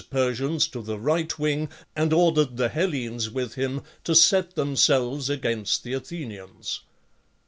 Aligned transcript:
Persians 0.09 0.67
to 0.69 0.81
the 0.81 0.97
right 0.97 1.37
wing, 1.37 1.69
and 1.95 2.11
ordered 2.11 2.57
the 2.57 2.69
Hellenes 2.69 3.29
with 3.29 3.53
him 3.53 3.83
to 4.03 4.15
set 4.15 4.55
themselves 4.55 5.29
against 5.29 5.83
the 5.83 5.93
Athenians. 5.93 6.79